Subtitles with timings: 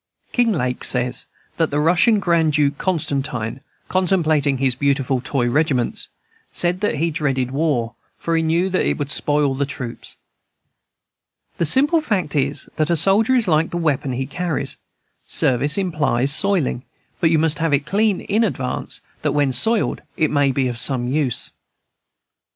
[0.33, 1.27] Kinglake says
[1.57, 6.07] that the Russian Grand Duke Constantine, contemplating his beautiful toy regiments,
[6.51, 10.15] said that he dreaded war, for he knew that it would spoil the troops.
[11.59, 14.77] The simple fact is, that a soldier is like the weapon he carries;
[15.27, 16.81] service implies soiling,
[17.19, 20.79] but you must have it clean in advance, that when soiled it may be of
[20.79, 21.51] some use.